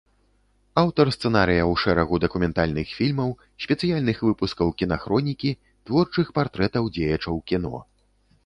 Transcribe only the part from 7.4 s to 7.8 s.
кіно.